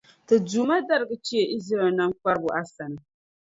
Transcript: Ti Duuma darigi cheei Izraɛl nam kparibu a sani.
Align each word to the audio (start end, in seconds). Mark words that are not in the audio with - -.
Ti 0.27 0.35
Duuma 0.47 0.77
darigi 0.87 1.17
cheei 1.25 1.51
Izraɛl 1.57 1.91
nam 1.95 2.11
kparibu 2.19 2.49
a 2.59 2.61
sani. 2.73 3.01